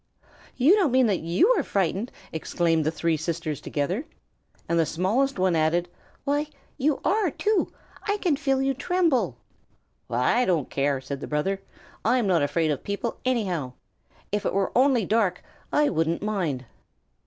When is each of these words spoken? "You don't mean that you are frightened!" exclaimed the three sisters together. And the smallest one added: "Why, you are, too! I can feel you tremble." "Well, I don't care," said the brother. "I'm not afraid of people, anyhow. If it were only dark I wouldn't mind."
"You 0.57 0.73
don't 0.77 0.91
mean 0.91 1.05
that 1.05 1.19
you 1.19 1.49
are 1.51 1.61
frightened!" 1.61 2.11
exclaimed 2.33 2.87
the 2.87 2.89
three 2.89 3.17
sisters 3.17 3.61
together. 3.61 4.03
And 4.67 4.79
the 4.79 4.85
smallest 4.87 5.37
one 5.37 5.55
added: 5.55 5.89
"Why, 6.23 6.47
you 6.79 7.01
are, 7.05 7.29
too! 7.29 7.71
I 8.07 8.17
can 8.17 8.35
feel 8.35 8.63
you 8.63 8.73
tremble." 8.73 9.37
"Well, 10.07 10.19
I 10.21 10.43
don't 10.45 10.71
care," 10.71 11.01
said 11.01 11.19
the 11.19 11.27
brother. 11.27 11.61
"I'm 12.03 12.25
not 12.25 12.41
afraid 12.41 12.71
of 12.71 12.83
people, 12.83 13.19
anyhow. 13.25 13.73
If 14.31 14.43
it 14.43 14.55
were 14.55 14.75
only 14.75 15.05
dark 15.05 15.43
I 15.71 15.87
wouldn't 15.89 16.23
mind." 16.23 16.65